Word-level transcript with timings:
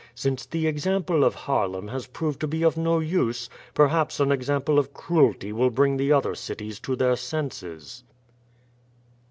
Since 0.15 0.47
the 0.47 0.65
example 0.65 1.23
of 1.23 1.35
Haarlem 1.35 1.87
has 1.89 2.07
proved 2.07 2.39
to 2.39 2.47
be 2.47 2.63
of 2.63 2.75
no 2.75 2.97
use, 2.97 3.51
perhaps 3.75 4.19
an 4.19 4.31
example 4.31 4.79
of 4.79 4.95
cruelty 4.95 5.53
will 5.53 5.69
bring 5.69 5.95
the 5.97 6.11
other 6.11 6.33
cities 6.33 6.79
to 6.79 6.95
their 6.95 7.15
senses." 7.15 8.03